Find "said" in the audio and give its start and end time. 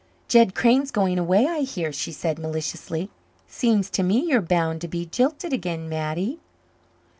2.11-2.39